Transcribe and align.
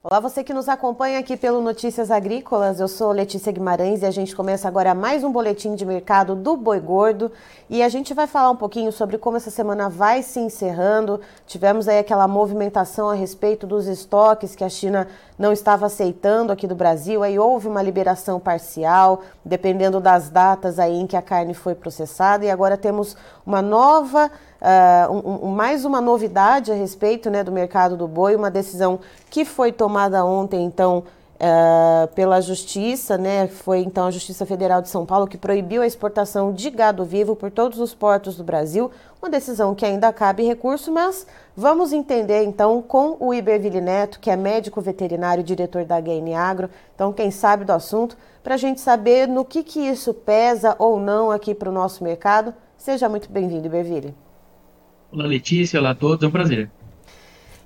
Olá, 0.00 0.20
você 0.20 0.44
que 0.44 0.54
nos 0.54 0.68
acompanha 0.68 1.18
aqui 1.18 1.36
pelo 1.36 1.60
Notícias 1.60 2.08
Agrícolas. 2.08 2.78
Eu 2.78 2.86
sou 2.86 3.10
Letícia 3.10 3.50
Guimarães 3.50 4.00
e 4.00 4.06
a 4.06 4.12
gente 4.12 4.34
começa 4.34 4.68
agora 4.68 4.94
mais 4.94 5.24
um 5.24 5.32
boletim 5.32 5.74
de 5.74 5.84
mercado 5.84 6.36
do 6.36 6.56
Boi 6.56 6.78
Gordo. 6.78 7.32
E 7.68 7.82
a 7.82 7.88
gente 7.88 8.14
vai 8.14 8.28
falar 8.28 8.48
um 8.52 8.56
pouquinho 8.56 8.92
sobre 8.92 9.18
como 9.18 9.36
essa 9.36 9.50
semana 9.50 9.88
vai 9.88 10.22
se 10.22 10.38
encerrando. 10.38 11.20
Tivemos 11.48 11.88
aí 11.88 11.98
aquela 11.98 12.28
movimentação 12.28 13.10
a 13.10 13.14
respeito 13.14 13.66
dos 13.66 13.88
estoques 13.88 14.54
que 14.54 14.62
a 14.62 14.68
China 14.68 15.08
não 15.36 15.52
estava 15.52 15.86
aceitando 15.86 16.52
aqui 16.52 16.68
do 16.68 16.76
Brasil. 16.76 17.24
Aí 17.24 17.36
houve 17.36 17.66
uma 17.66 17.82
liberação 17.82 18.38
parcial, 18.38 19.22
dependendo 19.44 19.98
das 19.98 20.30
datas 20.30 20.78
aí 20.78 20.94
em 20.94 21.08
que 21.08 21.16
a 21.16 21.22
carne 21.22 21.54
foi 21.54 21.74
processada. 21.74 22.44
E 22.44 22.50
agora 22.50 22.76
temos 22.76 23.16
uma 23.44 23.60
nova 23.60 24.30
uh, 24.60 25.12
um, 25.12 25.48
um, 25.48 25.50
mais 25.52 25.84
uma 25.84 26.00
novidade 26.00 26.72
a 26.72 26.74
respeito 26.74 27.30
né, 27.30 27.42
do 27.42 27.52
mercado 27.52 27.96
do 27.96 28.06
boi, 28.06 28.34
uma 28.34 28.50
decisão 28.50 29.00
que 29.30 29.44
foi 29.44 29.72
tomada 29.72 30.24
ontem, 30.24 30.64
então, 30.64 31.04
uh, 31.36 32.08
pela 32.14 32.40
Justiça, 32.40 33.16
né, 33.16 33.46
foi 33.46 33.80
então 33.80 34.06
a 34.06 34.10
Justiça 34.10 34.44
Federal 34.44 34.82
de 34.82 34.88
São 34.88 35.06
Paulo 35.06 35.26
que 35.26 35.38
proibiu 35.38 35.82
a 35.82 35.86
exportação 35.86 36.52
de 36.52 36.70
gado 36.70 37.04
vivo 37.04 37.34
por 37.34 37.50
todos 37.50 37.78
os 37.80 37.94
portos 37.94 38.36
do 38.36 38.44
Brasil, 38.44 38.90
uma 39.20 39.30
decisão 39.30 39.74
que 39.74 39.84
ainda 39.84 40.12
cabe 40.12 40.44
recurso, 40.44 40.92
mas 40.92 41.26
vamos 41.56 41.92
entender 41.92 42.44
então 42.44 42.80
com 42.82 43.16
o 43.18 43.34
Iberville 43.34 43.80
Neto, 43.80 44.20
que 44.20 44.30
é 44.30 44.36
médico 44.36 44.80
veterinário 44.80 45.40
e 45.40 45.44
diretor 45.44 45.84
da 45.84 46.00
HN 46.00 46.34
Agro, 46.36 46.70
então 46.94 47.12
quem 47.12 47.30
sabe 47.30 47.64
do 47.64 47.72
assunto, 47.72 48.16
para 48.42 48.54
a 48.54 48.58
gente 48.58 48.80
saber 48.80 49.28
no 49.28 49.44
que, 49.44 49.62
que 49.62 49.80
isso 49.80 50.14
pesa 50.14 50.74
ou 50.78 50.98
não 50.98 51.30
aqui 51.30 51.54
para 51.54 51.68
o 51.68 51.72
nosso 51.72 52.02
mercado. 52.02 52.54
Seja 52.78 53.08
muito 53.08 53.30
bem-vindo, 53.30 53.66
Iberville. 53.66 54.27
Olá, 55.10 55.24
Letícia. 55.24 55.80
Olá 55.80 55.90
a 55.90 55.94
todos. 55.94 56.22
É 56.22 56.26
um 56.26 56.30
prazer. 56.30 56.70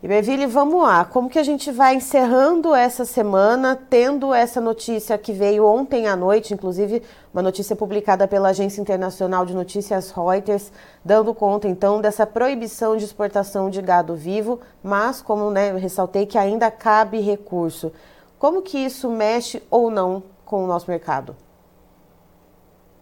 Iberville, 0.01 0.47
vamos 0.47 0.83
lá. 0.83 1.05
Como 1.05 1.29
que 1.29 1.39
a 1.39 1.43
gente 1.43 1.71
vai 1.71 1.97
encerrando 1.97 2.75
essa 2.75 3.05
semana, 3.05 3.77
tendo 3.77 4.33
essa 4.33 4.61
notícia 4.61 5.19
que 5.19 5.33
veio 5.33 5.65
ontem 5.65 6.07
à 6.07 6.15
noite, 6.17 6.55
inclusive 6.55 7.03
uma 7.33 7.43
notícia 7.43 7.75
publicada 7.75 8.27
pela 8.27 8.49
Agência 8.49 8.81
Internacional 8.81 9.45
de 9.45 9.55
Notícias 9.55 10.11
Reuters, 10.11 10.73
dando 11.05 11.35
conta 11.35 11.69
então 11.69 12.01
dessa 12.01 12.27
proibição 12.27 12.97
de 12.97 13.05
exportação 13.05 13.71
de 13.71 13.83
gado 13.83 14.15
vivo, 14.17 14.61
mas 14.83 15.21
como 15.21 15.51
né, 15.51 15.71
eu 15.71 15.77
ressaltei 15.77 16.27
que 16.27 16.39
ainda 16.39 16.71
cabe 16.71 17.21
recurso. 17.21 17.93
Como 18.39 18.63
que 18.63 18.79
isso 18.79 19.09
mexe 19.09 19.63
ou 19.71 19.89
não 19.89 20.23
com 20.45 20.65
o 20.65 20.67
nosso 20.67 20.91
mercado? 20.91 21.37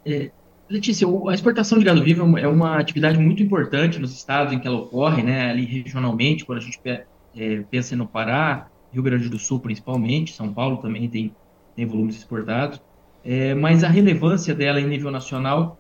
É, 0.05 0.30
Letícia, 0.70 1.04
a 1.28 1.34
exportação 1.34 1.80
de 1.80 1.84
gado 1.84 2.00
vivo 2.00 2.38
é 2.38 2.46
uma 2.46 2.78
atividade 2.78 3.18
muito 3.18 3.42
importante 3.42 3.98
nos 3.98 4.14
estados 4.14 4.52
em 4.52 4.60
que 4.60 4.68
ela 4.68 4.78
ocorre, 4.78 5.20
né, 5.20 5.50
ali 5.50 5.64
regionalmente, 5.64 6.44
quando 6.44 6.58
a 6.58 6.60
gente 6.60 6.78
é, 6.84 7.64
pensa 7.68 7.96
no 7.96 8.06
Pará, 8.06 8.68
Rio 8.92 9.02
Grande 9.02 9.28
do 9.28 9.36
Sul 9.36 9.58
principalmente, 9.58 10.32
São 10.32 10.54
Paulo 10.54 10.77
também 10.77 11.08
tem, 11.08 11.34
tem 11.74 11.84
volumes 11.84 12.16
exportados, 12.16 12.80
é, 13.24 13.52
mas 13.52 13.82
a 13.82 13.88
relevância 13.88 14.54
dela 14.54 14.80
em 14.80 14.86
nível 14.86 15.10
nacional, 15.10 15.77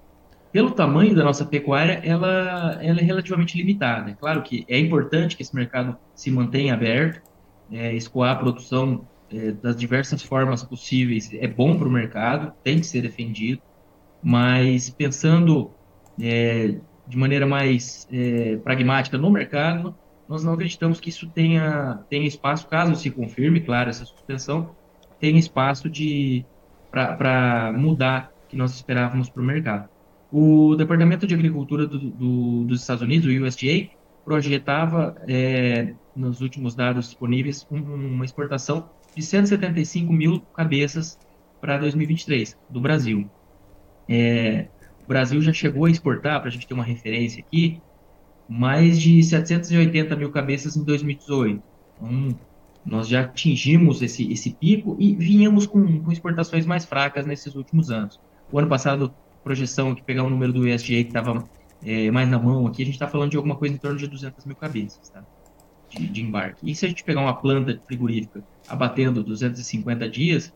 pelo 0.52 0.72
tamanho 0.72 1.14
da 1.14 1.22
nossa 1.22 1.44
pecuária, 1.44 2.00
ela, 2.02 2.76
ela 2.82 2.98
é 2.98 3.04
relativamente 3.04 3.56
limitada. 3.56 4.10
É 4.10 4.14
claro 4.14 4.42
que 4.42 4.64
é 4.68 4.76
importante 4.76 5.36
que 5.36 5.42
esse 5.44 5.54
mercado 5.54 5.96
se 6.16 6.32
mantenha 6.32 6.74
aberto, 6.74 7.22
é, 7.70 7.94
escoar 7.94 8.32
a 8.32 8.36
produção 8.40 9.06
é, 9.32 9.52
das 9.52 9.76
diversas 9.76 10.20
formas 10.20 10.64
possíveis. 10.64 11.32
É 11.32 11.46
bom 11.46 11.78
para 11.78 11.86
o 11.86 11.90
mercado, 11.92 12.52
tem 12.64 12.80
que 12.80 12.86
ser 12.86 13.02
defendido, 13.02 13.62
mas 14.22 14.90
pensando 14.90 15.70
é, 16.20 16.76
de 17.06 17.16
maneira 17.16 17.46
mais 17.46 18.06
é, 18.12 18.56
pragmática 18.56 19.18
no 19.18 19.30
mercado, 19.30 19.94
nós 20.28 20.44
não 20.44 20.52
acreditamos 20.52 21.00
que 21.00 21.08
isso 21.08 21.28
tenha, 21.28 22.04
tenha 22.08 22.26
espaço, 22.26 22.68
caso 22.68 22.94
se 22.94 23.10
confirme, 23.10 23.60
claro, 23.60 23.90
essa 23.90 24.04
suspensão, 24.04 24.76
tenha 25.18 25.38
espaço 25.38 25.90
de 25.90 26.44
para 26.90 27.72
mudar 27.76 28.32
o 28.44 28.48
que 28.48 28.56
nós 28.56 28.74
esperávamos 28.74 29.28
para 29.28 29.42
o 29.42 29.44
mercado. 29.44 29.88
O 30.32 30.74
Departamento 30.76 31.26
de 31.26 31.34
Agricultura 31.34 31.86
do, 31.86 31.98
do, 31.98 32.64
dos 32.64 32.80
Estados 32.80 33.02
Unidos, 33.02 33.26
o 33.26 33.44
USDA, 33.44 33.90
projetava, 34.24 35.16
é, 35.26 35.94
nos 36.14 36.40
últimos 36.40 36.74
dados 36.74 37.06
disponíveis, 37.06 37.66
um, 37.70 37.78
uma 37.78 38.24
exportação 38.24 38.88
de 39.14 39.22
175 39.22 40.12
mil 40.12 40.40
cabeças 40.54 41.18
para 41.60 41.78
2023 41.78 42.56
do 42.68 42.80
Brasil. 42.80 43.28
É, 44.10 44.66
o 45.04 45.06
Brasil 45.06 45.40
já 45.40 45.52
chegou 45.52 45.84
a 45.84 45.90
exportar, 45.90 46.40
para 46.40 46.48
a 46.48 46.52
gente 46.52 46.66
ter 46.66 46.74
uma 46.74 46.82
referência 46.82 47.40
aqui, 47.46 47.80
mais 48.48 49.00
de 49.00 49.22
780 49.22 50.16
mil 50.16 50.32
cabeças 50.32 50.76
em 50.76 50.82
2018. 50.82 51.62
Então, 51.96 52.38
nós 52.84 53.06
já 53.06 53.20
atingimos 53.20 54.02
esse, 54.02 54.30
esse 54.32 54.50
pico 54.50 54.96
e 54.98 55.14
vinhamos 55.14 55.66
com, 55.66 56.02
com 56.02 56.10
exportações 56.10 56.66
mais 56.66 56.84
fracas 56.84 57.24
nesses 57.24 57.54
últimos 57.54 57.90
anos. 57.90 58.18
O 58.50 58.58
ano 58.58 58.68
passado, 58.68 59.14
projeção 59.44 59.94
que 59.94 60.02
pegar 60.02 60.24
o 60.24 60.30
número 60.30 60.52
do 60.52 60.62
USDA 60.62 60.86
que 60.86 61.00
estava 61.02 61.44
é, 61.84 62.10
mais 62.10 62.28
na 62.28 62.38
mão 62.38 62.66
aqui, 62.66 62.82
a 62.82 62.84
gente 62.84 62.94
está 62.94 63.06
falando 63.06 63.30
de 63.30 63.36
alguma 63.36 63.54
coisa 63.54 63.74
em 63.74 63.78
torno 63.78 63.96
de 63.96 64.08
200 64.08 64.44
mil 64.44 64.56
cabeças 64.56 65.08
tá? 65.10 65.22
de, 65.88 66.08
de 66.08 66.22
embarque. 66.22 66.68
E 66.68 66.74
se 66.74 66.84
a 66.84 66.88
gente 66.88 67.04
pegar 67.04 67.20
uma 67.20 67.34
planta 67.34 67.78
frigorífica 67.86 68.42
abatendo 68.68 69.22
250 69.22 70.08
dias, 70.08 70.52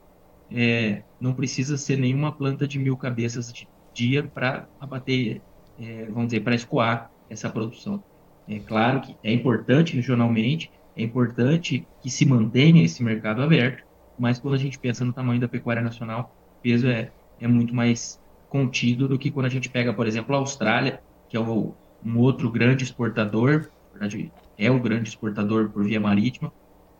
é, 0.50 1.02
não 1.20 1.32
precisa 1.32 1.76
ser 1.76 1.96
nenhuma 1.96 2.32
planta 2.32 2.66
de 2.66 2.78
mil 2.78 2.96
cabeças 2.96 3.52
de 3.52 3.68
dia 3.92 4.22
para 4.22 4.68
abater, 4.80 5.40
é, 5.78 6.06
vamos 6.06 6.26
dizer, 6.26 6.40
para 6.40 6.54
escoar 6.54 7.10
essa 7.28 7.48
produção. 7.48 8.02
É 8.48 8.58
claro 8.58 9.00
que 9.00 9.16
é 9.22 9.32
importante 9.32 9.94
regionalmente, 9.94 10.70
é 10.96 11.02
importante 11.02 11.86
que 12.02 12.10
se 12.10 12.26
mantenha 12.26 12.84
esse 12.84 13.02
mercado 13.02 13.42
aberto, 13.42 13.84
mas 14.18 14.38
quando 14.38 14.54
a 14.54 14.58
gente 14.58 14.78
pensa 14.78 15.04
no 15.04 15.12
tamanho 15.12 15.40
da 15.40 15.48
pecuária 15.48 15.82
nacional, 15.82 16.34
o 16.58 16.62
peso 16.62 16.86
é, 16.88 17.10
é 17.40 17.48
muito 17.48 17.74
mais 17.74 18.20
contido 18.48 19.08
do 19.08 19.18
que 19.18 19.30
quando 19.30 19.46
a 19.46 19.50
gente 19.50 19.68
pega, 19.68 19.92
por 19.92 20.06
exemplo, 20.06 20.34
a 20.34 20.38
Austrália, 20.38 21.00
que 21.28 21.36
é 21.36 21.40
o, 21.40 21.74
um 22.04 22.18
outro 22.18 22.50
grande 22.50 22.84
exportador, 22.84 23.70
na 23.92 24.00
verdade, 24.00 24.32
é 24.56 24.70
o 24.70 24.78
grande 24.78 25.08
exportador 25.08 25.70
por 25.70 25.84
via 25.84 25.98
marítima, 25.98 26.52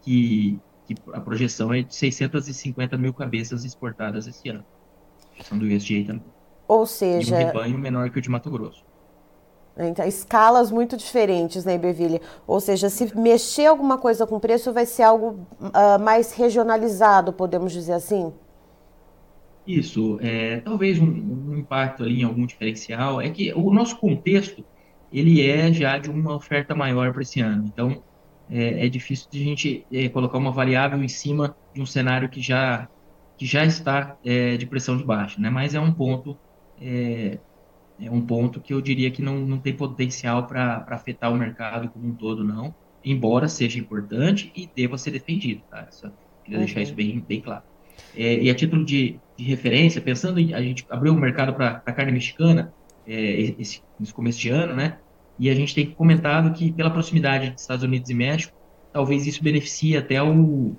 que 0.03 0.59
que 0.87 0.95
a 1.13 1.21
projeção 1.21 1.73
é 1.73 1.83
de 1.83 1.95
650 1.95 2.97
mil 2.99 3.13
cabeças 3.15 3.65
exportadas 3.65 4.27
esse 4.27 4.49
ano. 4.49 4.65
Projeção 5.31 5.59
do 5.59 5.67
USDA 5.67 6.05
também. 6.07 6.25
Ou 6.69 6.87
seja... 6.87 7.41
E 7.41 7.45
um 7.45 7.47
rebanho 7.47 7.79
menor 7.79 8.11
que 8.11 8.19
o 8.19 8.23
de 8.23 8.31
Mato 8.31 8.51
Grosso. 8.51 8.85
Então, 9.77 10.07
escalas 10.07 10.71
muito 10.71 10.97
diferentes, 10.97 11.65
né, 11.65 11.75
Iberville? 11.75 12.21
Ou 12.47 12.61
seja, 12.61 12.89
se 12.89 13.17
mexer 13.19 13.67
alguma 13.67 13.99
coisa 13.99 14.25
com 14.27 14.39
preço, 14.39 14.73
vai 14.73 14.87
ser 14.87 15.03
algo 15.03 15.47
uh, 15.61 16.01
mais 16.01 16.33
regionalizado, 16.33 17.33
podemos 17.33 17.73
dizer 17.73 17.95
assim? 17.95 18.33
Isso. 19.67 20.19
É, 20.21 20.61
talvez 20.61 20.99
um, 21.01 21.07
um, 21.07 21.57
impacto 21.59 22.05
ali 22.05 22.21
em 22.21 22.25
algum 22.25 22.47
diferencial. 22.47 23.21
É 23.21 23.31
que 23.31 23.53
o 23.53 23.73
nosso 23.73 23.97
contexto, 23.97 24.65
ele 25.13 25.45
é 25.45 25.73
já 25.73 25.99
de 25.99 26.09
uma 26.09 26.37
oferta 26.37 26.75
maior 26.75 27.13
para 27.13 27.23
esse 27.23 27.41
ano. 27.41 27.65
Então, 27.67 28.03
é, 28.51 28.87
é 28.87 28.89
difícil 28.89 29.29
de 29.31 29.41
a 29.41 29.45
gente 29.45 29.87
é, 29.93 30.09
colocar 30.09 30.39
uma 30.39 30.51
variável 30.51 31.03
em 31.03 31.09
cima 31.09 31.57
de 31.73 31.81
um 31.81 31.87
cenário 31.87 32.29
que 32.29 32.41
já, 32.41 32.89
que 33.37 33.47
já 33.47 33.65
está 33.65 34.17
é, 34.25 34.57
de 34.57 34.67
pressão 34.67 34.97
de 34.97 35.05
baixa, 35.05 35.41
né? 35.41 35.51
Mas 35.51 35.75
é 35.75 35.81
um 35.81 35.93
ponto 35.93 36.37
é, 36.81 37.39
é 38.01 38.11
um 38.11 38.21
ponto 38.21 38.61
que 38.61 38.73
eu 38.73 38.81
diria 38.81 39.11
que 39.11 39.23
não, 39.23 39.39
não 39.39 39.59
tem 39.59 39.73
potencial 39.73 40.47
para 40.47 40.85
afetar 40.89 41.33
o 41.33 41.37
mercado 41.37 41.89
como 41.89 42.09
um 42.09 42.15
todo, 42.15 42.45
não. 42.45 42.75
Embora 43.05 43.49
seja 43.49 43.79
importante 43.79 44.51
e 44.57 44.69
deva 44.75 44.99
ser 44.99 45.13
defendido, 45.13 45.63
tá? 45.71 45.87
Só 45.91 46.11
queria 46.43 46.59
uhum. 46.59 46.65
deixar 46.65 46.83
isso 46.83 46.95
bem, 46.95 47.21
bem 47.21 47.41
claro. 47.41 47.63
É, 48.17 48.43
e 48.43 48.51
a 48.51 48.55
título 48.55 48.85
de, 48.85 49.21
de, 49.37 49.45
referência, 49.45 50.01
pensando 50.01 50.41
em 50.41 50.53
a 50.53 50.61
gente 50.61 50.85
abriu 50.91 51.13
o 51.13 51.17
mercado 51.17 51.55
para 51.55 51.83
a 51.85 51.93
carne 51.93 52.13
mexicana 52.13 52.73
é, 53.07 53.55
esse, 53.59 53.83
nesse 53.99 54.13
começo 54.13 54.41
de 54.41 54.49
ano, 54.49 54.75
né? 54.75 54.99
E 55.39 55.51
a 55.51 55.55
gente 55.55 55.75
tem 55.75 55.91
comentado 55.91 56.53
que, 56.53 56.73
pela 56.73 56.91
proximidade 56.91 57.51
de 57.51 57.61
Estados 57.61 57.85
Unidos 57.85 58.09
e 58.11 58.15
México, 58.15 58.55
talvez 58.93 59.27
isso 59.27 59.43
beneficie 59.43 59.97
até 59.97 60.23
o, 60.23 60.77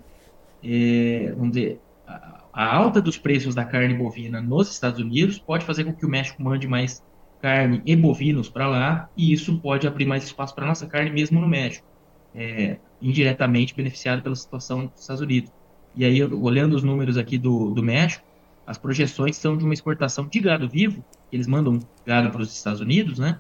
é, 0.64 1.34
vamos 1.36 1.52
dizer, 1.52 1.80
a, 2.08 2.44
a, 2.54 2.76
alta 2.76 3.02
dos 3.02 3.18
preços 3.18 3.54
da 3.54 3.66
carne 3.66 3.94
bovina 3.94 4.42
nos 4.42 4.72
Estados 4.72 5.00
Unidos 5.00 5.38
pode 5.38 5.66
fazer 5.66 5.84
com 5.84 5.94
que 5.94 6.06
o 6.06 6.10
México 6.10 6.42
mande 6.42 6.68
mais 6.68 7.04
carne 7.42 7.82
e 7.86 7.96
bovinos 7.96 8.50
para 8.50 8.68
lá, 8.68 9.10
e 9.16 9.34
isso 9.34 9.60
pode 9.60 9.86
abrir 9.86 10.06
mais 10.06 10.24
espaço 10.24 10.56
para 10.56 10.66
nossa 10.66 10.88
carne 10.88 11.12
mesmo 11.12 11.40
no 11.40 11.48
México, 11.48 11.86
é, 12.34 12.78
indiretamente 13.02 13.76
beneficiado 13.76 14.22
pela 14.22 14.36
situação 14.36 14.88
dos 14.88 15.02
Estados 15.02 15.22
Unidos. 15.22 15.52
E 15.96 16.04
aí, 16.04 16.24
olhando 16.24 16.76
os 16.76 16.84
números 16.84 17.18
aqui 17.18 17.38
do, 17.38 17.72
do 17.72 17.84
México, 17.84 18.26
as 18.66 18.78
projeções 18.78 19.38
são 19.38 19.56
de 19.56 19.64
uma 19.64 19.74
exportação 19.74 20.26
de 20.26 20.40
gado 20.40 20.68
vivo, 20.68 21.04
eles 21.32 21.48
mandam 21.48 21.80
gado 22.06 22.32
para 22.32 22.42
os 22.42 22.52
Estados 22.54 22.82
Unidos, 22.82 23.20
né? 23.20 23.40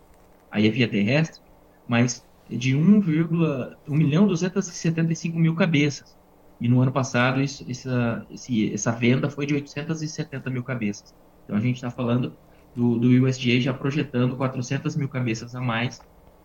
Aí 0.55 0.67
é 0.67 0.71
via 0.71 0.87
terrestre, 0.87 1.41
mas 1.85 2.25
de 2.49 2.75
1, 2.75 3.75
1 3.87 3.93
milhão 3.93 4.25
275 4.25 5.37
mil 5.37 5.53
cabeças. 5.53 6.15
E 6.61 6.69
no 6.69 6.79
ano 6.79 6.93
passado 6.93 7.41
isso, 7.41 7.65
essa, 7.69 8.25
esse, 8.31 8.73
essa 8.73 8.91
venda 8.93 9.29
foi 9.29 9.45
de 9.45 9.53
870 9.53 10.49
mil 10.49 10.63
cabeças. 10.63 11.13
Então 11.43 11.57
a 11.57 11.59
gente 11.59 11.75
está 11.75 11.91
falando 11.91 12.33
do, 12.73 12.97
do 12.97 13.25
USDA 13.25 13.59
já 13.59 13.73
projetando 13.73 14.37
400 14.37 14.95
mil 14.95 15.09
cabeças 15.09 15.53
a 15.53 15.59
mais 15.59 15.99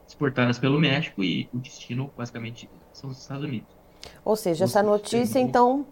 exportadas 0.08 0.58
pelo 0.58 0.80
México 0.80 1.22
e 1.22 1.48
o 1.54 1.58
destino 1.58 2.10
basicamente 2.16 2.68
são 2.92 3.10
os 3.10 3.18
Estados 3.18 3.44
Unidos. 3.44 3.68
Ou 4.24 4.34
seja, 4.34 4.64
essa 4.64 4.82
notícia, 4.82 5.38
então, 5.38 5.86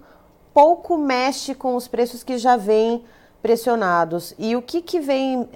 pouco 0.53 0.99
mexe 0.99 1.55
com 1.55 1.77
os 1.77 1.87
preços 1.87 2.25
que 2.25 2.37
já 2.37 2.57
vêm 2.57 3.05
pressionados. 3.43 4.35
E 4.39 4.57
o 4.57 4.63
que, 4.63 4.83
que 4.83 5.01
vem 5.01 5.43
uh, 5.43 5.49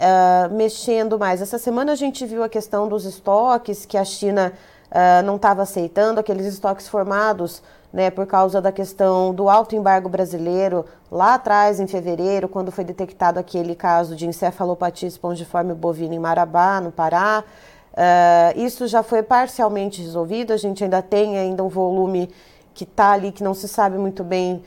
mexendo 0.52 1.18
mais? 1.18 1.42
Essa 1.42 1.58
semana 1.58 1.92
a 1.92 1.96
gente 1.96 2.24
viu 2.24 2.42
a 2.42 2.48
questão 2.48 2.88
dos 2.88 3.04
estoques 3.04 3.84
que 3.84 3.96
a 3.96 4.04
China 4.04 4.52
uh, 4.90 5.24
não 5.24 5.36
estava 5.36 5.62
aceitando, 5.62 6.20
aqueles 6.20 6.46
estoques 6.46 6.88
formados 6.88 7.62
né, 7.92 8.10
por 8.10 8.26
causa 8.26 8.60
da 8.60 8.72
questão 8.72 9.34
do 9.34 9.50
alto 9.50 9.74
embargo 9.76 10.08
brasileiro 10.08 10.86
lá 11.10 11.34
atrás, 11.34 11.78
em 11.78 11.86
fevereiro, 11.86 12.48
quando 12.48 12.72
foi 12.72 12.84
detectado 12.84 13.38
aquele 13.38 13.74
caso 13.74 14.16
de 14.16 14.26
encefalopatia 14.26 15.08
espongiforme 15.08 15.74
bovina 15.74 16.14
em 16.14 16.18
Marabá, 16.18 16.80
no 16.80 16.90
Pará. 16.90 17.44
Uh, 17.92 18.58
isso 18.58 18.86
já 18.86 19.02
foi 19.02 19.22
parcialmente 19.22 20.00
resolvido, 20.00 20.52
a 20.52 20.56
gente 20.56 20.82
ainda 20.82 21.02
tem 21.02 21.36
ainda 21.36 21.62
um 21.62 21.68
volume 21.68 22.30
que 22.72 22.84
está 22.84 23.10
ali, 23.10 23.32
que 23.32 23.44
não 23.44 23.52
se 23.52 23.68
sabe 23.68 23.98
muito 23.98 24.24
bem 24.24 24.62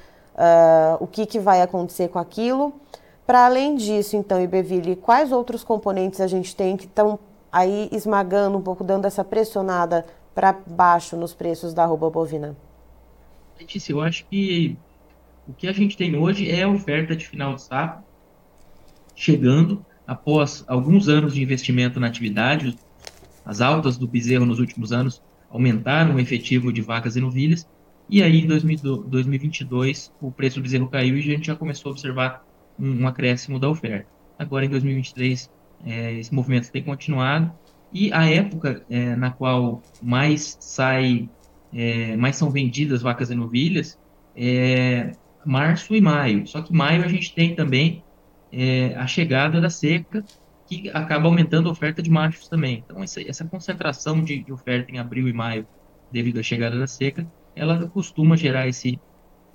o 0.99 1.07
que, 1.07 1.25
que 1.25 1.39
vai 1.39 1.61
acontecer 1.61 2.09
com 2.09 2.19
aquilo. 2.19 2.73
Para 3.25 3.45
além 3.45 3.75
disso, 3.75 4.15
então, 4.15 4.41
Iberville, 4.41 4.95
quais 4.95 5.31
outros 5.31 5.63
componentes 5.63 6.21
a 6.21 6.27
gente 6.27 6.55
tem 6.55 6.77
que 6.77 6.85
estão 6.85 7.17
aí 7.51 7.89
esmagando 7.91 8.57
um 8.57 8.61
pouco, 8.61 8.83
dando 8.83 9.05
essa 9.05 9.23
pressionada 9.23 10.05
para 10.35 10.53
baixo 10.53 11.15
nos 11.15 11.33
preços 11.33 11.73
da 11.73 11.83
arroba 11.83 12.09
bovina? 12.09 12.55
Letícia, 13.59 13.93
eu 13.93 14.01
acho 14.01 14.25
que 14.25 14.77
o 15.47 15.53
que 15.53 15.67
a 15.67 15.71
gente 15.71 15.95
tem 15.97 16.15
hoje 16.15 16.51
é 16.51 16.63
a 16.63 16.69
oferta 16.69 17.15
de 17.15 17.27
final 17.27 17.55
de 17.55 17.63
safra 17.63 18.03
chegando 19.15 19.83
após 20.05 20.63
alguns 20.67 21.07
anos 21.07 21.33
de 21.33 21.41
investimento 21.41 21.99
na 21.99 22.07
atividade. 22.07 22.77
As 23.43 23.61
altas 23.61 23.97
do 23.97 24.07
bezerro 24.07 24.45
nos 24.45 24.59
últimos 24.59 24.91
anos 24.91 25.21
aumentaram 25.49 26.15
o 26.15 26.19
efetivo 26.19 26.71
de 26.71 26.81
vacas 26.81 27.15
e 27.15 27.21
novilhas. 27.21 27.67
E 28.07 28.21
aí, 28.21 28.41
em 28.41 28.47
2022, 28.47 30.11
o 30.21 30.31
preço 30.31 30.59
do 30.59 30.63
bezerro 30.63 30.87
caiu 30.87 31.17
e 31.17 31.19
a 31.21 31.23
gente 31.23 31.47
já 31.47 31.55
começou 31.55 31.89
a 31.89 31.93
observar 31.93 32.44
um, 32.79 33.03
um 33.03 33.07
acréscimo 33.07 33.59
da 33.59 33.69
oferta. 33.69 34.07
Agora, 34.37 34.65
em 34.65 34.69
2023, 34.69 35.49
é, 35.85 36.13
esse 36.13 36.33
movimento 36.33 36.71
tem 36.71 36.83
continuado 36.83 37.51
e 37.93 38.11
a 38.11 38.29
época 38.29 38.83
é, 38.89 39.15
na 39.15 39.31
qual 39.31 39.81
mais 40.01 40.57
sai, 40.59 41.29
é, 41.73 42.15
mais 42.17 42.35
são 42.35 42.49
vendidas 42.49 43.01
vacas 43.01 43.29
e 43.29 43.35
novilhas 43.35 43.97
é 44.35 45.11
março 45.45 45.95
e 45.95 46.01
maio. 46.01 46.45
Só 46.47 46.61
que 46.61 46.73
maio 46.73 47.03
a 47.03 47.07
gente 47.07 47.33
tem 47.33 47.55
também 47.55 48.03
é, 48.51 48.95
a 48.95 49.07
chegada 49.07 49.61
da 49.61 49.69
seca, 49.69 50.23
que 50.67 50.89
acaba 50.89 51.27
aumentando 51.27 51.69
a 51.69 51.71
oferta 51.71 52.01
de 52.01 52.09
machos 52.09 52.47
também. 52.47 52.83
Então, 52.85 53.01
essa, 53.03 53.21
essa 53.21 53.45
concentração 53.45 54.23
de, 54.23 54.43
de, 54.43 54.51
oferta 54.51 54.91
em 54.91 54.97
abril 54.97 55.27
e 55.27 55.33
maio, 55.33 55.67
devido 56.11 56.39
à 56.39 56.43
chegada 56.43 56.77
da 56.77 56.87
seca, 56.87 57.25
ela 57.55 57.87
costuma 57.87 58.35
gerar 58.35 58.67
esse, 58.67 58.99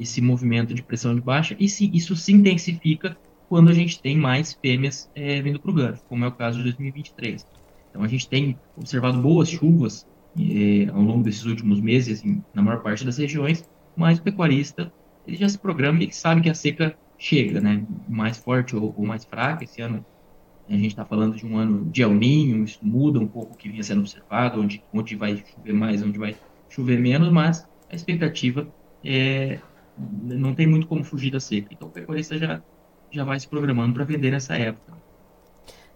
esse 0.01 0.21
movimento 0.21 0.75
de 0.75 0.83
pressão 0.83 1.15
de 1.15 1.21
baixa, 1.21 1.55
e 1.59 1.69
se, 1.69 1.91
isso 1.95 2.17
se 2.17 2.33
intensifica 2.33 3.17
quando 3.49 3.69
a 3.69 3.75
gente 3.75 4.01
tem 4.01 4.17
mais 4.17 4.53
fêmeas 4.55 5.11
é, 5.15 5.43
vindo 5.43 5.61
para 5.61 5.71
o 5.71 5.75
gancho, 5.75 6.03
como 6.09 6.25
é 6.25 6.29
o 6.29 6.33
caso 6.33 6.59
de 6.59 6.65
2023. 6.65 7.47
Então 7.91 8.03
a 8.03 8.09
gente 8.09 8.29
tem 8.29 8.57
observado 8.77 9.21
boas 9.21 9.51
chuvas 9.51 10.07
é, 10.39 10.89
ao 10.91 11.03
longo 11.03 11.25
desses 11.25 11.45
últimos 11.45 11.81
meses, 11.81 12.21
assim, 12.21 12.43
na 12.55 12.63
maior 12.63 12.83
parte 12.83 13.05
das 13.05 13.19
regiões, 13.19 13.69
mas 13.97 14.19
o 14.19 14.23
pecuarista 14.23 14.93
ele 15.27 15.37
já 15.37 15.49
se 15.49 15.59
programa 15.59 16.03
e 16.03 16.13
sabe 16.13 16.41
que 16.41 16.49
a 16.49 16.55
seca 16.55 16.97
chega, 17.19 17.61
né? 17.61 17.85
Mais 18.09 18.39
forte 18.39 18.75
ou, 18.75 18.95
ou 18.97 19.07
mais 19.07 19.25
fraca. 19.25 19.65
Esse 19.65 19.83
ano 19.83 20.05
a 20.69 20.73
gente 20.73 20.89
está 20.89 21.05
falando 21.05 21.37
de 21.37 21.45
um 21.45 21.59
ano 21.59 21.91
de 21.91 22.03
El 22.03 22.15
Ninho, 22.15 22.65
isso 22.65 22.79
muda 22.83 23.19
um 23.19 23.27
pouco 23.27 23.55
o 23.55 23.57
que 23.57 23.69
vinha 23.69 23.83
sendo 23.83 24.01
observado, 24.01 24.61
onde, 24.61 24.83
onde 24.93 25.17
vai 25.17 25.37
chover 25.37 25.73
mais, 25.73 26.03
onde 26.03 26.19
vai 26.19 26.37
chover 26.69 26.99
menos, 27.01 27.29
mas 27.31 27.67
a 27.91 27.95
expectativa 27.95 28.69
é 29.05 29.59
não 30.23 30.55
tem 30.55 30.67
muito 30.67 30.87
como 30.87 31.05
fugir 31.05 31.31
da 31.31 31.41
seca. 31.41 31.69
Então 31.73 31.89
o 31.89 31.91
pecuarista 31.91 32.37
já, 32.39 32.63
já 33.11 33.25
vai 33.25 33.39
se 33.39 33.49
programando 33.49 33.95
para 33.95 34.05
vender 34.05 34.31
nessa 34.31 34.57
época. 34.57 35.01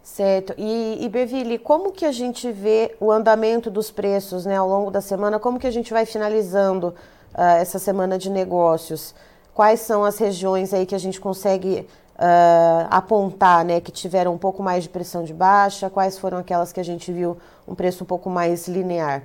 Certo. 0.03 0.53
E, 0.57 1.03
e 1.03 1.09
Beville, 1.09 1.57
como 1.57 1.91
que 1.91 2.05
a 2.05 2.11
gente 2.11 2.51
vê 2.51 2.95
o 2.99 3.11
andamento 3.11 3.71
dos 3.71 3.89
preços 3.89 4.45
né, 4.45 4.55
ao 4.55 4.69
longo 4.69 4.91
da 4.91 5.01
semana? 5.01 5.39
Como 5.39 5.59
que 5.59 5.65
a 5.65 5.71
gente 5.71 5.91
vai 5.91 6.05
finalizando 6.05 6.89
uh, 7.33 7.41
essa 7.59 7.79
semana 7.79 8.15
de 8.17 8.29
negócios? 8.29 9.15
Quais 9.51 9.79
são 9.79 10.03
as 10.03 10.19
regiões 10.19 10.73
aí 10.75 10.85
que 10.85 10.93
a 10.93 10.99
gente 10.99 11.19
consegue 11.19 11.87
uh, 12.15 12.87
apontar, 12.91 13.65
né, 13.65 13.81
que 13.81 13.91
tiveram 13.91 14.33
um 14.33 14.37
pouco 14.37 14.61
mais 14.61 14.83
de 14.83 14.89
pressão 14.89 15.23
de 15.23 15.33
baixa? 15.33 15.89
Quais 15.89 16.19
foram 16.19 16.37
aquelas 16.37 16.71
que 16.71 16.79
a 16.79 16.85
gente 16.85 17.11
viu 17.11 17.37
um 17.67 17.73
preço 17.73 18.03
um 18.03 18.07
pouco 18.07 18.29
mais 18.29 18.67
linear? 18.67 19.23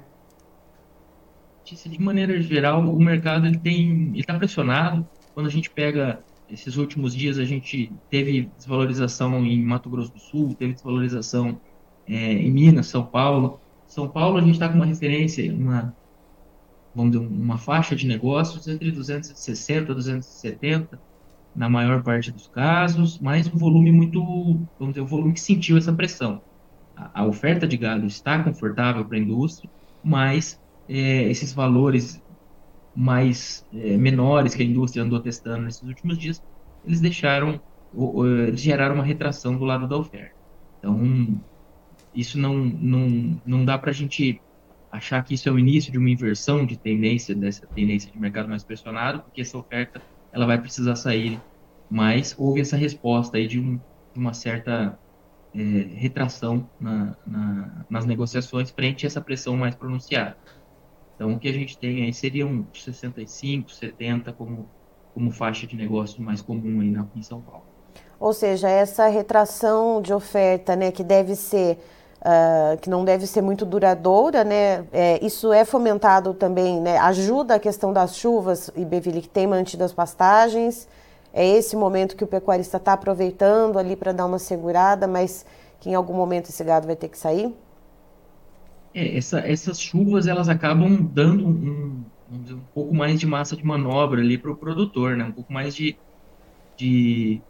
De 1.64 2.00
maneira 2.00 2.40
geral, 2.40 2.80
o 2.80 3.00
mercado 3.00 3.46
ele 3.46 3.58
tem, 3.58 4.12
está 4.16 4.34
pressionado. 4.34 5.06
Quando 5.34 5.46
a 5.46 5.50
gente 5.50 5.70
pega 5.70 6.20
esses 6.50 6.76
últimos 6.76 7.14
dias, 7.14 7.38
a 7.38 7.44
gente 7.44 7.92
teve 8.08 8.50
desvalorização 8.56 9.44
em 9.44 9.62
Mato 9.62 9.88
Grosso 9.88 10.12
do 10.12 10.18
Sul, 10.18 10.54
teve 10.58 10.72
desvalorização 10.72 11.60
é, 12.06 12.14
em 12.14 12.50
Minas, 12.50 12.88
São 12.88 13.04
Paulo. 13.04 13.60
São 13.86 14.08
Paulo 14.08 14.38
a 14.38 14.40
gente 14.40 14.52
está 14.52 14.68
com 14.68 14.74
uma 14.74 14.86
referência, 14.86 15.52
uma 15.54 15.94
vamos 16.94 17.12
dizer, 17.12 17.26
uma 17.26 17.58
faixa 17.58 17.94
de 17.94 18.06
negócios 18.06 18.66
entre 18.66 18.90
260 18.90 19.92
e 19.92 19.94
270 19.94 21.00
na 21.54 21.68
maior 21.68 22.02
parte 22.02 22.30
dos 22.30 22.46
casos, 22.46 23.18
mas 23.18 23.46
um 23.52 23.56
volume 23.56 23.90
muito, 23.90 24.20
vamos 24.78 24.94
dizer, 24.94 25.00
um 25.00 25.06
volume 25.06 25.32
que 25.32 25.40
sentiu 25.40 25.76
essa 25.76 25.92
pressão. 25.92 26.40
A, 26.96 27.22
a 27.22 27.24
oferta 27.24 27.66
de 27.66 27.76
gado 27.76 28.06
está 28.06 28.42
confortável 28.42 29.04
para 29.04 29.16
a 29.16 29.20
indústria, 29.20 29.70
mas 30.02 30.59
é, 30.90 31.30
esses 31.30 31.52
valores 31.52 32.20
mais 32.94 33.64
é, 33.72 33.96
menores 33.96 34.56
que 34.56 34.62
a 34.62 34.66
indústria 34.66 35.04
andou 35.04 35.20
testando 35.20 35.62
nesses 35.62 35.82
últimos 35.82 36.18
dias, 36.18 36.42
eles 36.84 37.00
deixaram, 37.00 37.60
eles 38.48 38.60
geraram 38.60 38.96
uma 38.96 39.04
retração 39.04 39.56
do 39.56 39.64
lado 39.64 39.86
da 39.86 39.96
oferta. 39.96 40.34
Então, 40.78 41.40
isso 42.12 42.36
não, 42.38 42.56
não, 42.56 43.40
não 43.46 43.64
dá 43.64 43.78
para 43.78 43.90
a 43.90 43.94
gente 43.94 44.42
achar 44.90 45.22
que 45.22 45.34
isso 45.34 45.48
é 45.48 45.52
o 45.52 45.58
início 45.58 45.92
de 45.92 45.98
uma 45.98 46.10
inversão 46.10 46.66
de 46.66 46.76
tendência, 46.76 47.36
dessa 47.36 47.64
tendência 47.68 48.10
de 48.10 48.18
mercado 48.18 48.48
mais 48.48 48.64
pressionado, 48.64 49.20
porque 49.20 49.42
essa 49.42 49.56
oferta 49.56 50.02
ela 50.32 50.44
vai 50.44 50.60
precisar 50.60 50.96
sair. 50.96 51.40
Mas 51.88 52.34
houve 52.36 52.60
essa 52.60 52.76
resposta 52.76 53.36
aí 53.36 53.46
de, 53.46 53.60
um, 53.60 53.78
uma 54.16 54.32
certa 54.32 54.98
é, 55.54 55.58
retração 55.94 56.68
na, 56.80 57.16
na, 57.24 57.84
nas 57.88 58.06
negociações 58.06 58.70
frente 58.70 59.04
a 59.04 59.08
essa 59.08 59.20
pressão 59.20 59.56
mais 59.56 59.76
pronunciada. 59.76 60.36
Então, 61.20 61.34
o 61.34 61.38
que 61.38 61.48
a 61.48 61.52
gente 61.52 61.76
tem 61.76 62.02
aí 62.02 62.14
seriam 62.14 62.66
65, 62.72 63.70
70 63.70 64.32
como, 64.32 64.66
como 65.12 65.30
faixa 65.30 65.66
de 65.66 65.76
negócio 65.76 66.22
mais 66.22 66.40
comum 66.40 66.80
aí 66.80 66.90
na, 66.90 67.06
em 67.14 67.22
São 67.22 67.42
Paulo. 67.42 67.62
Ou 68.18 68.32
seja, 68.32 68.70
essa 68.70 69.06
retração 69.06 70.00
de 70.00 70.14
oferta, 70.14 70.74
né, 70.74 70.90
que 70.90 71.04
deve 71.04 71.36
ser, 71.36 71.78
uh, 72.22 72.78
que 72.80 72.88
não 72.88 73.04
deve 73.04 73.26
ser 73.26 73.42
muito 73.42 73.66
duradoura, 73.66 74.44
né, 74.44 74.86
é, 74.90 75.22
isso 75.22 75.52
é 75.52 75.62
fomentado 75.62 76.32
também, 76.32 76.80
né, 76.80 76.96
ajuda 76.96 77.56
a 77.56 77.58
questão 77.58 77.92
das 77.92 78.16
chuvas, 78.16 78.70
e 78.74 78.82
Beville, 78.82 79.20
que 79.20 79.28
tem 79.28 79.46
mantido 79.46 79.84
as 79.84 79.92
pastagens, 79.92 80.88
é 81.34 81.46
esse 81.46 81.76
momento 81.76 82.16
que 82.16 82.24
o 82.24 82.26
pecuarista 82.26 82.78
está 82.78 82.94
aproveitando 82.94 83.78
ali 83.78 83.94
para 83.94 84.12
dar 84.12 84.24
uma 84.24 84.38
segurada, 84.38 85.06
mas 85.06 85.44
que 85.80 85.90
em 85.90 85.94
algum 85.94 86.14
momento 86.14 86.48
esse 86.48 86.64
gado 86.64 86.86
vai 86.86 86.96
ter 86.96 87.08
que 87.08 87.18
sair? 87.18 87.54
É, 88.94 89.16
essa, 89.16 89.40
essas 89.40 89.80
chuvas 89.80 90.26
elas 90.26 90.48
acabam 90.48 90.96
dando 91.04 91.46
um, 91.46 92.04
dizer, 92.30 92.54
um 92.54 92.64
pouco 92.74 92.94
mais 92.94 93.18
de 93.20 93.26
massa 93.26 93.56
de 93.56 93.64
manobra 93.64 94.20
ali 94.20 94.38
para 94.38 94.50
o 94.50 94.56
produtor, 94.56 95.16
né? 95.16 95.24
Um 95.24 95.32
pouco 95.32 95.52
mais 95.52 95.74
de, 95.74 95.96
de, 96.76 97.42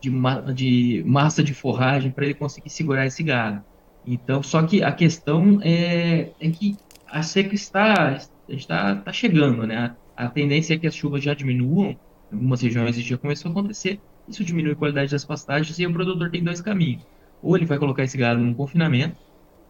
de, 0.00 0.10
de 0.54 1.04
massa 1.06 1.42
de 1.42 1.54
forragem 1.54 2.10
para 2.12 2.24
ele 2.24 2.34
conseguir 2.34 2.70
segurar 2.70 3.06
esse 3.06 3.22
gado. 3.22 3.64
Então, 4.06 4.42
só 4.42 4.62
que 4.66 4.82
a 4.82 4.92
questão 4.92 5.60
é, 5.62 6.34
é 6.40 6.50
que 6.50 6.76
a 7.06 7.22
seca 7.22 7.54
está, 7.54 8.18
está, 8.48 8.94
está 8.94 9.12
chegando, 9.12 9.66
né? 9.66 9.96
A, 10.16 10.26
a 10.26 10.30
tendência 10.30 10.74
é 10.74 10.78
que 10.78 10.86
as 10.86 10.94
chuvas 10.94 11.22
já 11.22 11.34
diminuam, 11.34 11.90
em 12.30 12.34
algumas 12.34 12.60
regiões 12.62 12.96
já 12.96 13.18
começou 13.18 13.48
a 13.50 13.52
acontecer, 13.52 14.02
isso 14.26 14.44
diminui 14.44 14.72
a 14.72 14.76
qualidade 14.76 15.10
das 15.10 15.24
pastagens 15.24 15.78
e 15.78 15.86
o 15.86 15.92
produtor 15.92 16.30
tem 16.30 16.42
dois 16.42 16.60
caminhos. 16.60 17.06
Ou 17.42 17.56
ele 17.56 17.66
vai 17.66 17.78
colocar 17.78 18.04
esse 18.04 18.16
gado 18.16 18.40
num 18.40 18.54
confinamento, 18.54 19.16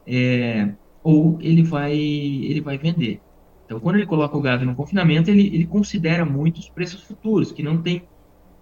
é, 0.06 0.74
ou 1.04 1.38
ele 1.40 1.62
vai, 1.62 1.94
ele 1.94 2.62
vai 2.62 2.78
vender. 2.78 3.20
Então, 3.66 3.78
quando 3.78 3.96
ele 3.96 4.06
coloca 4.06 4.36
o 4.36 4.40
gado 4.40 4.64
no 4.64 4.74
confinamento, 4.74 5.30
ele, 5.30 5.46
ele 5.48 5.66
considera 5.66 6.24
muito 6.24 6.58
os 6.58 6.68
preços 6.68 7.02
futuros, 7.02 7.52
que 7.52 7.62
não 7.62 7.80
têm 7.80 8.02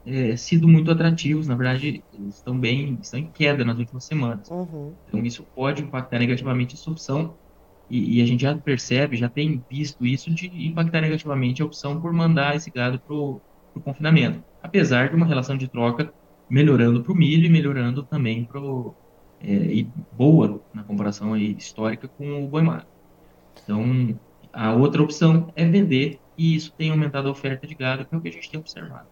é, 0.04 0.36
sido 0.36 0.66
muito 0.66 0.90
atrativos, 0.90 1.46
na 1.46 1.54
verdade, 1.54 2.02
eles 2.12 2.36
estão 2.36 2.58
bem, 2.58 2.98
estão 3.00 3.20
em 3.20 3.26
queda 3.28 3.64
nas 3.64 3.78
últimas 3.78 4.04
semanas. 4.04 4.50
Uhum. 4.50 4.92
Então, 5.06 5.24
isso 5.24 5.46
pode 5.54 5.82
impactar 5.82 6.18
negativamente 6.18 6.74
essa 6.74 6.90
opção, 6.90 7.34
e, 7.88 8.18
e, 8.18 8.22
a 8.22 8.26
gente 8.26 8.42
já 8.42 8.56
percebe, 8.56 9.16
já 9.16 9.28
tem 9.28 9.62
visto 9.70 10.04
isso, 10.04 10.32
de 10.32 10.46
impactar 10.66 11.00
negativamente 11.00 11.62
a 11.62 11.64
opção 11.64 12.00
por 12.00 12.12
mandar 12.12 12.56
esse 12.56 12.70
gado 12.70 12.98
para 12.98 13.14
o 13.14 13.40
confinamento, 13.84 14.42
apesar 14.62 15.10
de 15.10 15.16
uma 15.16 15.26
relação 15.26 15.56
de 15.56 15.68
troca 15.68 16.12
melhorando 16.48 17.02
para 17.02 17.12
o 17.12 17.14
milho 17.14 17.44
e 17.44 17.50
melhorando 17.50 18.02
também 18.02 18.44
para 18.44 18.60
o 18.60 18.94
é, 19.42 19.52
e 19.52 19.88
boa 20.12 20.60
na 20.72 20.82
comparação 20.82 21.36
histórica 21.36 22.08
com 22.08 22.44
o 22.44 22.48
boi 22.48 22.62
magro. 22.62 22.86
Então, 23.62 24.18
a 24.52 24.72
outra 24.72 25.02
opção 25.02 25.52
é 25.56 25.64
vender 25.64 26.18
e 26.36 26.54
isso 26.54 26.72
tem 26.76 26.90
aumentado 26.90 27.28
a 27.28 27.30
oferta 27.30 27.66
de 27.66 27.74
gado, 27.74 28.04
que 28.04 28.14
é 28.14 28.18
o 28.18 28.20
que 28.20 28.28
a 28.28 28.32
gente 28.32 28.50
tem 28.50 28.60
observado. 28.60 29.06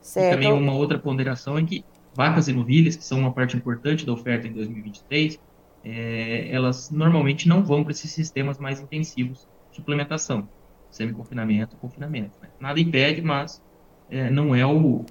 Certo. 0.00 0.26
E 0.26 0.30
também 0.34 0.52
uma 0.52 0.74
outra 0.74 0.98
ponderação 0.98 1.58
é 1.58 1.64
que 1.64 1.84
vacas 2.14 2.48
e 2.48 2.52
novilhas, 2.52 2.96
que 2.96 3.04
são 3.04 3.18
uma 3.18 3.32
parte 3.32 3.56
importante 3.56 4.06
da 4.06 4.12
oferta 4.12 4.46
em 4.46 4.52
2023, 4.52 5.38
é, 5.84 6.48
elas 6.50 6.90
normalmente 6.90 7.48
não 7.48 7.64
vão 7.64 7.82
para 7.82 7.92
esses 7.92 8.10
sistemas 8.10 8.58
mais 8.58 8.80
intensivos 8.80 9.48
de 9.70 9.76
suplementação, 9.76 10.48
semi-confinamento, 10.90 11.76
confinamento. 11.76 12.32
Né? 12.40 12.48
Nada 12.60 12.80
impede, 12.80 13.20
mas 13.20 13.62
é, 14.08 14.30
não 14.30 14.54
é 14.54 14.64
o 14.64 15.04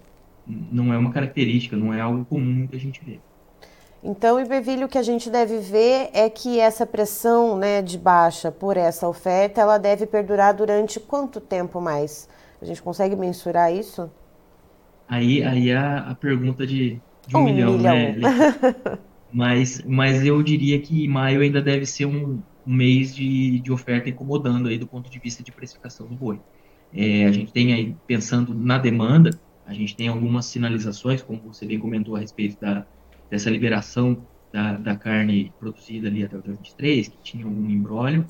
não 0.46 0.94
é 0.94 0.98
uma 0.98 1.12
característica, 1.12 1.78
não 1.78 1.94
é 1.94 2.02
algo 2.02 2.26
comum 2.26 2.68
que 2.68 2.76
a 2.76 2.80
gente 2.80 3.02
vê. 3.04 3.20
Então, 4.04 4.38
Iberville, 4.38 4.84
o 4.84 4.90
que 4.90 4.98
a 4.98 5.04
gente 5.04 5.30
deve 5.30 5.60
ver 5.60 6.10
é 6.14 6.30
que 6.30 6.60
essa 6.60 6.86
pressão 6.86 7.58
né, 7.58 7.82
de 7.82 7.98
baixa 7.98 8.52
por 8.52 8.76
essa 8.76 9.08
oferta, 9.08 9.62
ela 9.62 9.78
deve 9.78 10.06
perdurar 10.06 10.54
durante 10.54 11.00
quanto 11.00 11.40
tempo 11.40 11.80
mais? 11.80 12.28
A 12.62 12.66
gente 12.66 12.82
consegue 12.82 13.16
mensurar 13.16 13.74
isso? 13.74 14.12
Aí, 15.08 15.42
aí 15.42 15.70
é 15.70 15.78
a 15.78 16.16
pergunta 16.20 16.68
de, 16.68 17.00
de 17.26 17.38
um, 17.38 17.40
um 17.40 17.44
milhão, 17.46 17.78
milhão, 17.78 17.96
né? 17.96 18.16
mas, 19.32 19.82
mas 19.86 20.26
eu 20.26 20.44
diria 20.44 20.80
que 20.82 21.08
maio 21.08 21.40
ainda 21.40 21.62
deve 21.62 21.86
ser 21.86 22.06
um, 22.06 22.42
um 22.68 22.74
mês 22.74 23.16
de, 23.16 23.62
de 23.62 23.72
oferta 23.72 24.10
incomodando 24.10 24.68
aí 24.68 24.78
do 24.78 24.88
ponto 24.88 25.10
de 25.10 25.18
vista 25.18 25.42
de 25.42 25.52
precificação 25.52 26.08
do 26.08 26.16
boi. 26.16 26.42
É, 26.94 27.26
a 27.26 27.32
gente 27.32 27.54
tem 27.54 27.74
aí, 27.74 27.96
pensando 28.06 28.54
na 28.54 28.78
demanda, 28.78 29.30
a 29.66 29.74
gente 29.74 29.96
tem 29.96 30.10
algumas 30.10 30.46
sinalizações, 30.46 31.22
como 31.22 31.42
você 31.42 31.66
bem 31.66 31.80
comentou 31.80 32.18
a 32.18 32.20
respeito 32.20 32.60
da, 32.60 32.86
dessa 33.34 33.50
liberação 33.50 34.28
da, 34.52 34.74
da 34.74 34.96
carne 34.96 35.52
produzida 35.60 36.08
ali 36.08 36.24
até 36.24 36.38
o 36.38 36.42
dia 36.44 36.54
23, 36.54 37.08
que 37.08 37.18
tinha 37.24 37.46
algum 37.46 37.68
embrólio. 37.68 38.28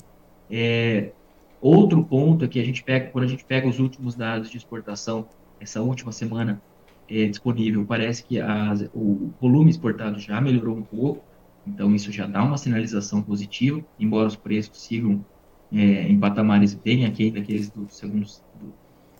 É, 0.50 1.12
outro 1.60 2.02
ponto 2.02 2.46
é 2.46 2.48
que 2.48 2.58
a 2.58 2.64
gente 2.64 2.82
pega, 2.82 3.10
quando 3.10 3.24
a 3.24 3.28
gente 3.28 3.44
pega 3.44 3.68
os 3.68 3.78
últimos 3.78 4.14
dados 4.14 4.48
de 4.48 4.56
exportação, 4.56 5.28
essa 5.60 5.82
última 5.82 6.10
semana 6.10 6.62
é, 7.06 7.26
disponível, 7.26 7.84
parece 7.84 8.24
que 8.24 8.40
as, 8.40 8.88
o 8.94 9.30
volume 9.38 9.68
exportado 9.68 10.18
já 10.18 10.40
melhorou 10.40 10.74
um 10.74 10.82
pouco, 10.82 11.22
então 11.66 11.94
isso 11.94 12.10
já 12.10 12.26
dá 12.26 12.42
uma 12.42 12.56
sinalização 12.56 13.20
positiva, 13.22 13.84
embora 14.00 14.26
os 14.26 14.36
preços 14.36 14.80
sigam 14.80 15.22
é, 15.70 16.08
em 16.08 16.18
patamares 16.18 16.72
bem 16.72 17.04
aquém 17.04 17.30
daqueles 17.30 17.68
do, 17.68 17.86
segundo, 17.90 18.24
do, 18.58 18.72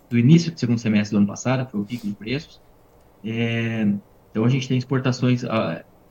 do, 0.09 0.17
início 0.17 0.51
do 0.51 0.59
segundo 0.59 0.79
semestre 0.79 1.15
do 1.15 1.19
ano 1.19 1.27
passado, 1.27 1.69
foi 1.69 1.79
o 1.79 1.85
pico 1.85 2.07
de 2.07 2.13
preços. 2.15 2.59
É, 3.23 3.87
então 4.35 4.43
a 4.43 4.49
gente 4.49 4.67
tem 4.67 4.77
exportações 4.77 5.45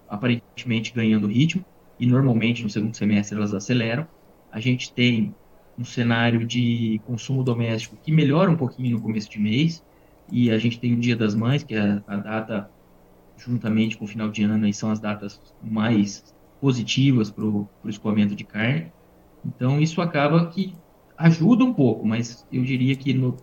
aparentemente 0.08 0.94
ganhando 0.94 1.26
ritmo 1.26 1.62
e 2.00 2.06
normalmente 2.06 2.62
no 2.62 2.70
segundo 2.70 2.96
semestre 2.96 3.36
elas 3.36 3.52
aceleram. 3.52 4.08
A 4.50 4.58
gente 4.58 4.94
tem 4.94 5.34
um 5.78 5.84
cenário 5.84 6.46
de 6.46 7.02
consumo 7.04 7.44
doméstico 7.44 7.98
que 8.02 8.10
melhora 8.10 8.50
um 8.50 8.56
pouquinho 8.56 8.96
no 8.96 9.02
começo 9.02 9.28
de 9.28 9.38
mês 9.38 9.84
e 10.32 10.50
a 10.50 10.56
gente 10.56 10.80
tem 10.80 10.94
o 10.94 10.96
Dia 10.96 11.14
das 11.14 11.34
Mães, 11.34 11.62
que 11.62 11.74
é 11.74 12.02
a 12.06 12.16
data 12.16 12.70
juntamente 13.36 13.98
com 13.98 14.06
o 14.06 14.08
final 14.08 14.30
de 14.30 14.42
ano, 14.42 14.66
e 14.66 14.72
são 14.72 14.90
as 14.90 14.98
datas 14.98 15.38
mais 15.62 16.24
positivas 16.62 17.30
para 17.30 17.44
o 17.44 17.68
escoamento 17.84 18.34
de 18.34 18.44
carne. 18.44 18.90
Então 19.44 19.78
isso 19.78 20.00
acaba 20.00 20.46
que 20.46 20.74
ajuda 21.14 21.62
um 21.62 21.74
pouco, 21.74 22.06
mas 22.06 22.46
eu 22.50 22.64
diria 22.64 22.96
que 22.96 23.12
no, 23.12 23.36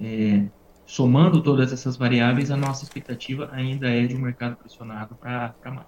é, 0.00 0.44
somando 0.90 1.40
todas 1.40 1.72
essas 1.72 1.96
variáveis, 1.96 2.50
a 2.50 2.56
nossa 2.56 2.82
expectativa 2.82 3.48
ainda 3.52 3.88
é 3.88 4.08
de 4.08 4.16
um 4.16 4.18
mercado 4.18 4.56
pressionado 4.56 5.14
para 5.14 5.54
mais. 5.66 5.86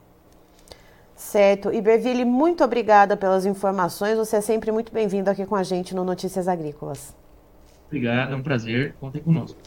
Certo. 1.16 1.72
Iberville, 1.72 2.24
muito 2.24 2.62
obrigada 2.62 3.16
pelas 3.16 3.44
informações. 3.44 4.16
Você 4.16 4.36
é 4.36 4.40
sempre 4.40 4.70
muito 4.70 4.92
bem-vindo 4.92 5.28
aqui 5.28 5.44
com 5.44 5.56
a 5.56 5.64
gente 5.64 5.92
no 5.92 6.04
Notícias 6.04 6.46
Agrícolas. 6.46 7.16
Obrigado, 7.88 8.32
é 8.32 8.36
um 8.36 8.42
prazer. 8.42 8.94
Contem 9.00 9.20
conosco. 9.20 9.58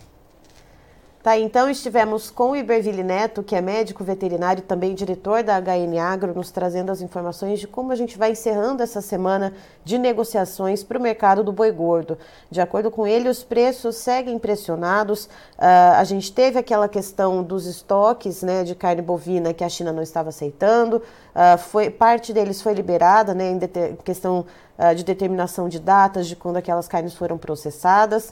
Tá, 1.26 1.40
então 1.40 1.68
estivemos 1.68 2.30
com 2.30 2.52
o 2.52 2.56
Iberville 2.56 3.02
Neto, 3.02 3.42
que 3.42 3.56
é 3.56 3.60
médico 3.60 4.04
veterinário 4.04 4.60
e 4.60 4.64
também 4.64 4.94
diretor 4.94 5.42
da 5.42 5.60
HN 5.60 5.98
Agro, 6.00 6.36
nos 6.36 6.52
trazendo 6.52 6.92
as 6.92 7.02
informações 7.02 7.60
de 7.60 7.66
como 7.66 7.92
a 7.92 7.96
gente 7.96 8.16
vai 8.16 8.34
encerrando 8.34 8.84
essa 8.84 9.02
semana 9.02 9.52
de 9.84 9.98
negociações 9.98 10.84
para 10.84 11.00
o 11.00 11.02
mercado 11.02 11.44
do 11.44 11.52
boi 11.52 11.72
gordo. 11.72 12.16
De 12.52 12.62
acordo 12.62 12.92
com 12.92 13.08
ele, 13.08 13.28
os 13.28 13.44
preços 13.44 13.96
seguem 13.96 14.38
pressionados. 14.38 15.26
Uh, 15.26 15.98
a 15.98 16.04
gente 16.04 16.32
teve 16.32 16.60
aquela 16.60 16.88
questão 16.88 17.42
dos 17.42 17.66
estoques 17.66 18.44
né, 18.44 18.64
de 18.64 18.76
carne 18.76 19.02
bovina 19.02 19.52
que 19.52 19.64
a 19.64 19.70
China 19.70 19.92
não 19.92 20.04
estava 20.04 20.30
aceitando. 20.30 21.02
Uh, 21.36 21.58
foi, 21.58 21.90
parte 21.90 22.32
deles 22.32 22.62
foi 22.62 22.74
liberada 22.74 23.34
né, 23.34 23.52
em 23.52 23.60
questão 24.06 24.46
uh, 24.80 24.96
de 24.96 25.04
determinação 25.04 25.68
de 25.68 25.80
datas 25.80 26.28
de 26.28 26.36
quando 26.36 26.56
aquelas 26.56 26.88
carnes 26.88 27.14
foram 27.14 27.38
processadas. 27.38 28.30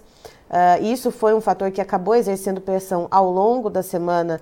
Uh, 0.49 0.81
isso 0.81 1.11
foi 1.11 1.33
um 1.33 1.41
fator 1.41 1.69
que 1.69 1.81
acabou 1.81 2.15
exercendo 2.15 2.61
pressão 2.61 3.09
ao 3.11 3.29
longo 3.29 3.69
da 3.69 3.83
semana 3.83 4.39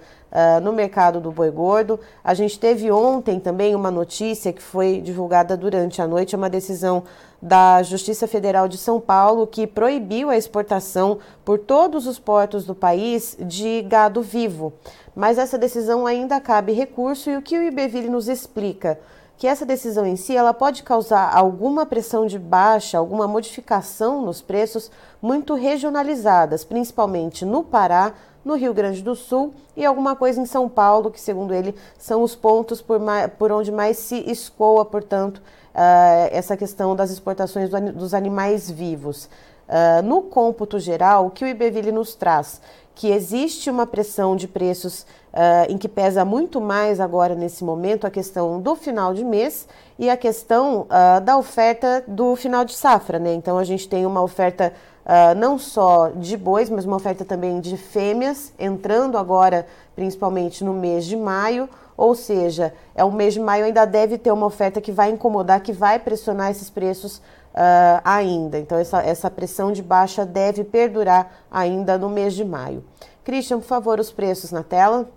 no 0.63 0.71
mercado 0.71 1.19
do 1.19 1.29
boi 1.29 1.51
gordo. 1.51 1.99
A 2.23 2.33
gente 2.33 2.57
teve 2.57 2.89
ontem 2.89 3.37
também 3.37 3.75
uma 3.75 3.91
notícia 3.91 4.53
que 4.53 4.61
foi 4.61 5.01
divulgada 5.01 5.57
durante 5.57 6.01
a 6.01 6.07
noite, 6.07 6.37
uma 6.37 6.49
decisão 6.49 7.03
da 7.41 7.81
Justiça 7.81 8.27
Federal 8.27 8.67
de 8.67 8.77
São 8.77 8.99
Paulo 8.99 9.47
que 9.47 9.65
proibiu 9.65 10.29
a 10.29 10.37
exportação 10.37 11.19
por 11.43 11.57
todos 11.57 12.05
os 12.05 12.19
portos 12.19 12.65
do 12.65 12.75
país 12.75 13.35
de 13.39 13.81
gado 13.81 14.21
vivo. 14.21 14.71
Mas 15.15 15.37
essa 15.37 15.57
decisão 15.57 16.05
ainda 16.05 16.39
cabe 16.39 16.71
recurso 16.71 17.29
e 17.29 17.37
o 17.37 17.41
que 17.41 17.57
o 17.57 17.63
Iberville 17.63 18.09
nos 18.09 18.27
explica? 18.27 18.99
que 19.41 19.47
essa 19.47 19.65
decisão 19.65 20.05
em 20.05 20.15
si 20.15 20.37
ela 20.37 20.53
pode 20.53 20.83
causar 20.83 21.35
alguma 21.35 21.83
pressão 21.83 22.27
de 22.27 22.37
baixa, 22.37 22.99
alguma 22.99 23.27
modificação 23.27 24.21
nos 24.21 24.39
preços 24.39 24.91
muito 25.19 25.55
regionalizadas, 25.55 26.63
principalmente 26.63 27.43
no 27.43 27.63
Pará, 27.63 28.13
no 28.45 28.53
Rio 28.53 28.71
Grande 28.71 29.01
do 29.01 29.15
Sul 29.15 29.51
e 29.75 29.83
alguma 29.83 30.15
coisa 30.15 30.39
em 30.39 30.45
São 30.45 30.69
Paulo, 30.69 31.09
que 31.09 31.19
segundo 31.19 31.55
ele 31.55 31.73
são 31.97 32.21
os 32.21 32.35
pontos 32.35 32.83
por, 32.83 32.99
mais, 32.99 33.31
por 33.33 33.51
onde 33.51 33.71
mais 33.71 33.97
se 33.97 34.23
escoa, 34.29 34.85
portanto, 34.85 35.41
uh, 35.73 36.29
essa 36.31 36.55
questão 36.57 36.95
das 36.95 37.11
exportações 37.11 37.69
do, 37.69 37.93
dos 37.93 38.13
animais 38.13 38.69
vivos. 38.69 39.25
Uh, 39.67 40.01
no 40.03 40.23
cômputo 40.23 40.79
geral, 40.79 41.27
o 41.27 41.29
que 41.29 41.45
o 41.45 41.47
Iberville 41.47 41.91
nos 41.91 42.13
traz? 42.15 42.61
Que 42.93 43.09
existe 43.09 43.69
uma 43.69 43.87
pressão 43.87 44.35
de 44.35 44.47
preços 44.47 45.01
uh, 45.33 45.69
em 45.69 45.77
que 45.77 45.87
pesa 45.87 46.25
muito 46.25 46.59
mais 46.59 46.99
agora 46.99 47.35
nesse 47.35 47.63
momento 47.63 48.05
a 48.05 48.11
questão 48.11 48.59
do 48.59 48.75
final 48.75 49.13
de 49.13 49.23
mês 49.23 49.67
e 49.97 50.09
a 50.09 50.17
questão 50.17 50.87
da 51.23 51.37
oferta 51.37 52.03
do 52.07 52.35
final 52.35 52.65
de 52.65 52.73
safra, 52.73 53.19
né? 53.19 53.33
Então 53.35 53.57
a 53.57 53.63
gente 53.63 53.87
tem 53.87 54.03
uma 54.03 54.21
oferta 54.21 54.73
uh, 55.05 55.37
não 55.37 55.57
só 55.57 56.09
de 56.09 56.37
bois, 56.37 56.69
mas 56.69 56.85
uma 56.85 56.95
oferta 56.95 57.25
também 57.25 57.59
de 57.59 57.77
fêmeas 57.77 58.53
entrando 58.57 59.17
agora, 59.17 59.65
principalmente 59.95 60.63
no 60.63 60.73
mês 60.73 61.05
de 61.05 61.15
maio. 61.15 61.69
Ou 62.01 62.15
seja, 62.15 62.73
é 62.95 63.03
o 63.03 63.11
mês 63.11 63.35
de 63.35 63.39
maio 63.39 63.63
ainda 63.63 63.85
deve 63.85 64.17
ter 64.17 64.31
uma 64.31 64.47
oferta 64.47 64.81
que 64.81 64.91
vai 64.91 65.11
incomodar, 65.11 65.61
que 65.61 65.71
vai 65.71 65.99
pressionar 65.99 66.49
esses 66.49 66.67
preços 66.67 67.17
uh, 67.17 68.01
ainda. 68.03 68.57
Então, 68.57 68.75
essa, 68.75 69.03
essa 69.03 69.29
pressão 69.29 69.71
de 69.71 69.83
baixa 69.83 70.25
deve 70.25 70.63
perdurar 70.63 71.31
ainda 71.51 71.99
no 71.99 72.09
mês 72.09 72.33
de 72.33 72.43
maio. 72.43 72.83
Christian, 73.23 73.59
por 73.59 73.67
favor, 73.67 73.99
os 73.99 74.11
preços 74.11 74.51
na 74.51 74.63
tela. 74.63 75.07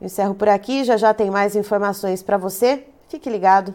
Encerro 0.00 0.34
por 0.34 0.48
aqui, 0.48 0.84
já 0.84 0.96
já 0.96 1.14
tem 1.14 1.30
mais 1.30 1.56
informações 1.56 2.22
para 2.22 2.36
você. 2.36 2.84
Fique 3.08 3.30
ligado. 3.30 3.74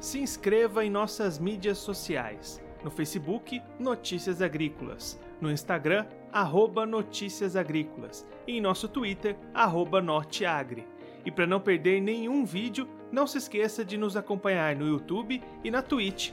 Se 0.00 0.18
inscreva 0.18 0.84
em 0.84 0.90
nossas 0.90 1.38
mídias 1.38 1.78
sociais. 1.78 2.60
No 2.82 2.90
Facebook, 2.90 3.60
Notícias 3.78 4.40
Agrícolas. 4.40 5.18
No 5.40 5.50
Instagram, 5.50 6.06
arroba 6.32 6.86
Notícias 6.86 7.56
Agrícolas. 7.56 8.24
E 8.46 8.56
em 8.56 8.60
nosso 8.60 8.88
Twitter, 8.88 9.36
arroba 9.52 10.00
Norteagri. 10.00 10.86
E 11.24 11.30
para 11.30 11.46
não 11.46 11.60
perder 11.60 12.00
nenhum 12.00 12.44
vídeo, 12.44 12.88
não 13.10 13.26
se 13.26 13.38
esqueça 13.38 13.84
de 13.84 13.96
nos 13.96 14.16
acompanhar 14.16 14.76
no 14.76 14.86
YouTube 14.86 15.42
e 15.62 15.70
na 15.70 15.82
Twitch 15.82 16.32